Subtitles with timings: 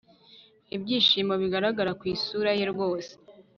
[0.75, 3.11] ibyishimo bigaragara kwisura ye rwose